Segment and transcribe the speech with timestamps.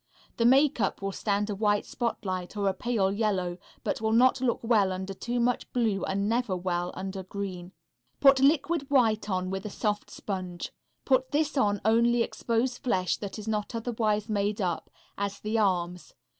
[0.37, 4.59] The makeup will stand a white spotlight or a pale yellow, but will not look
[4.63, 7.71] well under too much blue and never well under green.
[8.19, 10.71] Put liquid white on with a soft sponge.
[11.05, 16.15] Put this on only exposed flesh that is not otherwise made up, as the arms.